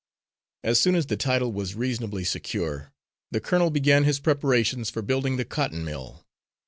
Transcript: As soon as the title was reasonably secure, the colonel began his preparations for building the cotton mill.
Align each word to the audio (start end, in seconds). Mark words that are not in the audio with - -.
As 0.63 0.79
soon 0.79 0.95
as 0.95 1.05
the 1.05 1.15
title 1.15 1.51
was 1.51 1.75
reasonably 1.75 2.23
secure, 2.23 2.91
the 3.29 3.39
colonel 3.39 3.69
began 3.69 4.03
his 4.03 4.19
preparations 4.19 4.89
for 4.89 5.03
building 5.03 5.37
the 5.37 5.45
cotton 5.45 5.85
mill. 5.85 6.25